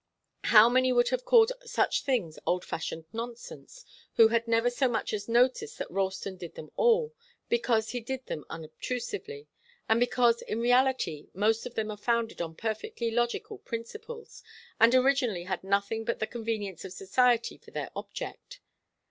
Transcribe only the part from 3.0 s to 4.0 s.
nonsense,